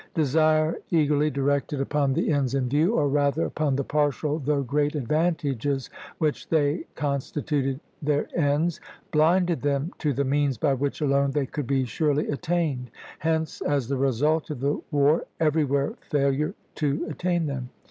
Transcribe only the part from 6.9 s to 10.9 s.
constituted their ends blinded them to the means by